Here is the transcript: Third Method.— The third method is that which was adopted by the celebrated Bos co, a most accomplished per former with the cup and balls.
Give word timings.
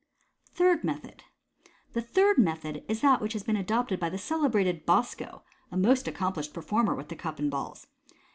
Third 0.49 0.83
Method.— 0.83 1.25
The 1.93 2.01
third 2.01 2.39
method 2.39 2.83
is 2.87 3.01
that 3.01 3.21
which 3.21 3.35
was 3.35 3.47
adopted 3.47 3.99
by 3.99 4.09
the 4.09 4.17
celebrated 4.17 4.83
Bos 4.83 5.13
co, 5.13 5.43
a 5.71 5.77
most 5.77 6.07
accomplished 6.07 6.55
per 6.55 6.63
former 6.63 6.95
with 6.95 7.09
the 7.09 7.15
cup 7.15 7.37
and 7.37 7.51
balls. 7.51 7.85